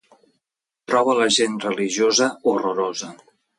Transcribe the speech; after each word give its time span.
Trobo 0.91 1.13
a 1.13 1.17
la 1.19 1.27
gent 1.35 1.61
religiosa 1.67 2.33
horrorosa. 2.53 3.15